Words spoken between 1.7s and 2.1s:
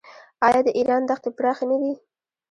نه دي؟